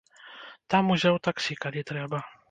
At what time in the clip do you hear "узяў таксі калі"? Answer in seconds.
0.95-1.85